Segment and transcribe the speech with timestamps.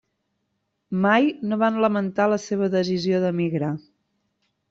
[1.03, 3.73] Mai no van lamentar la seva decisió d'emigrar.